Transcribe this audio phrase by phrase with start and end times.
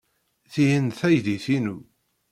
[0.51, 1.77] Tihin d taydit-inu.